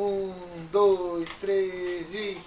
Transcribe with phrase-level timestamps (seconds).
[0.00, 0.30] Um,
[0.70, 2.38] dois, três e.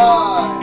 [0.00, 0.59] 啊。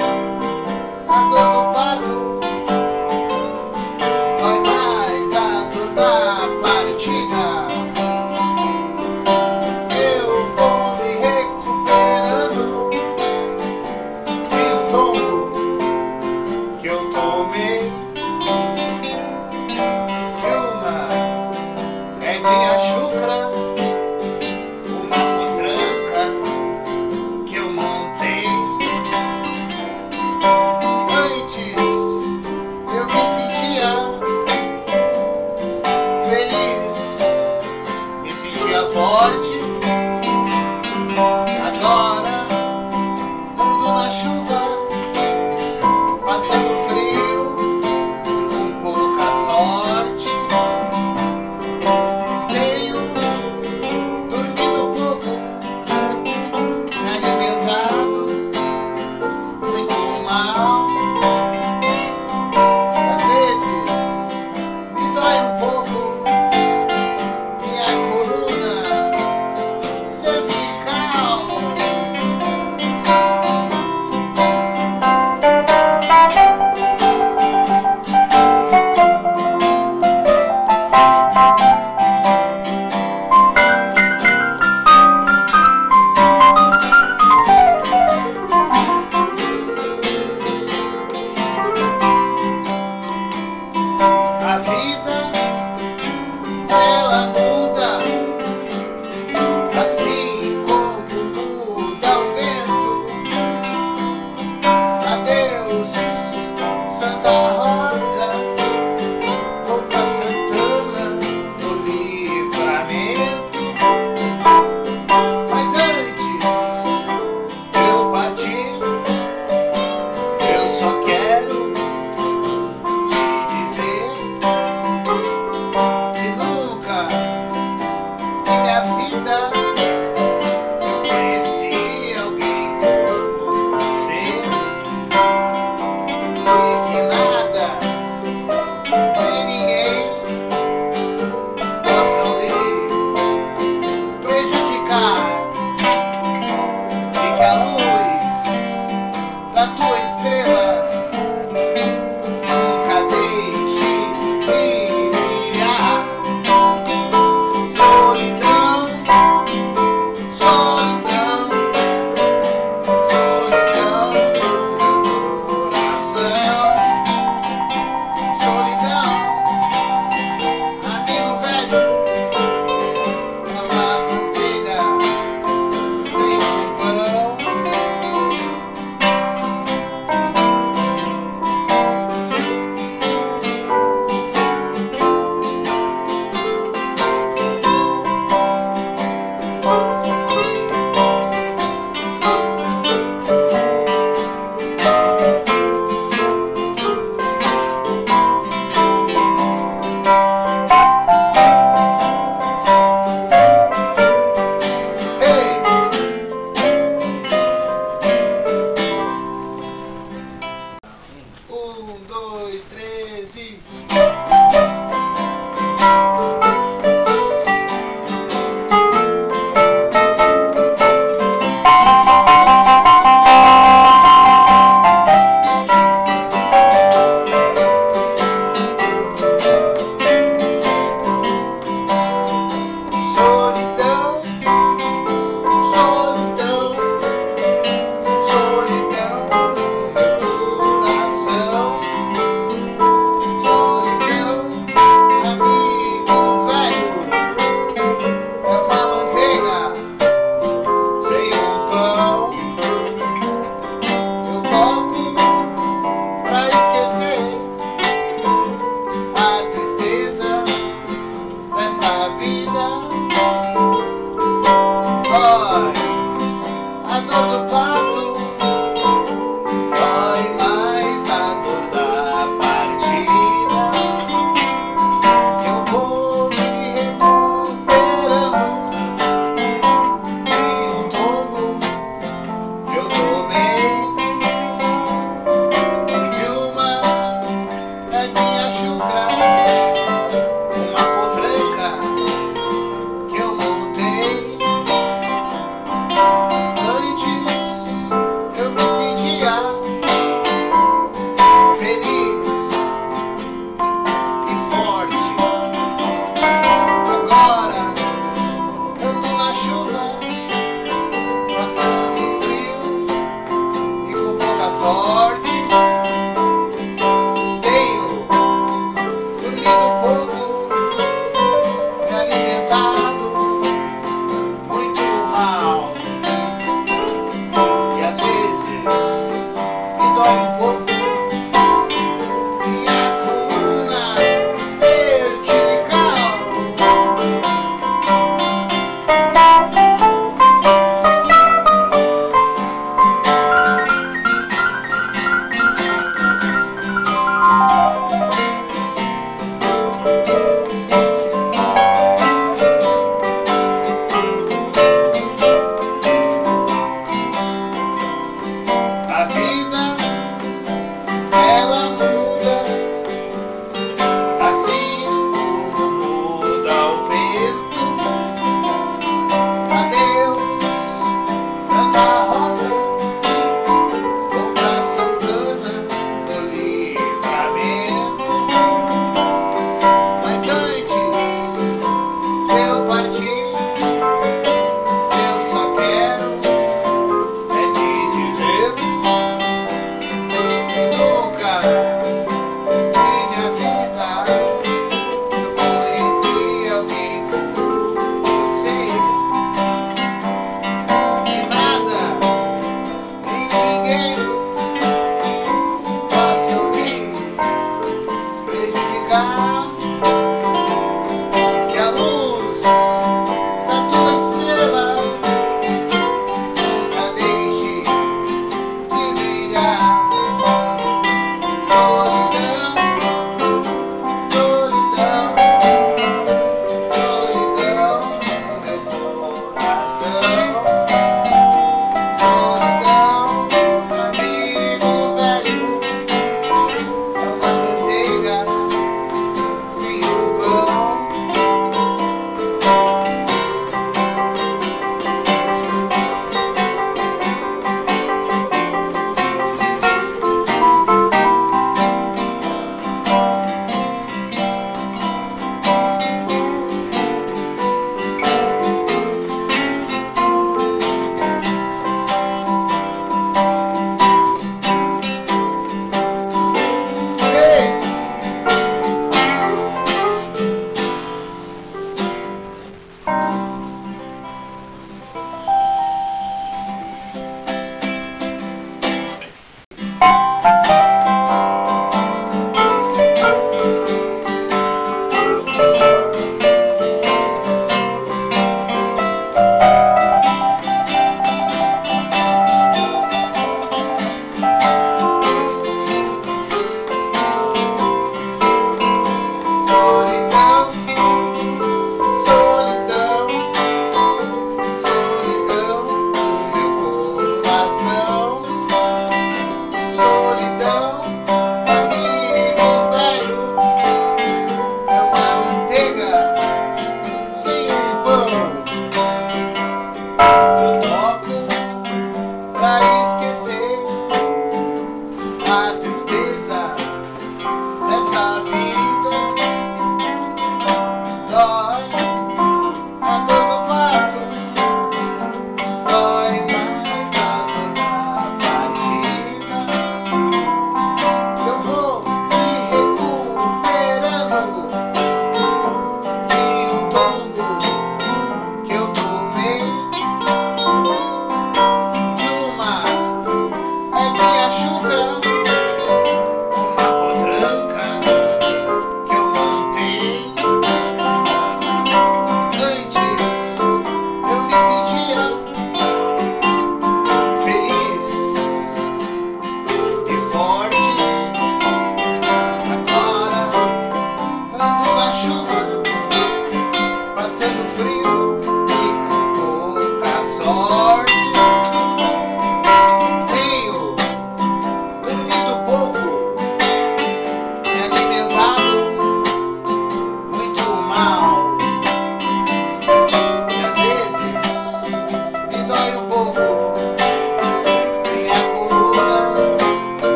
[136.47, 136.86] street.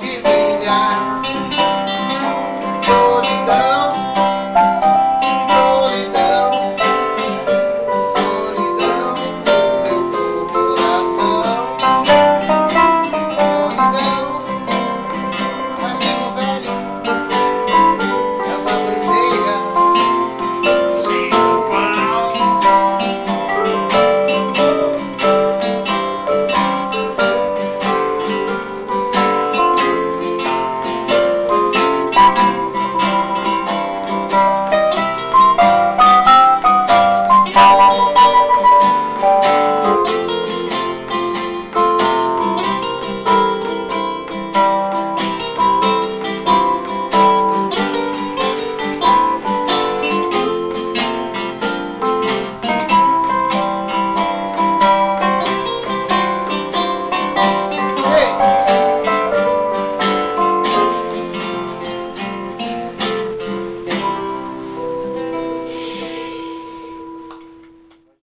[0.00, 0.29] maldito.